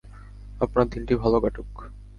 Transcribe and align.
আপনার 0.61 0.85
দিনটি 0.89 1.13
ভালো 1.15 1.37
কাটুক। 1.39 1.69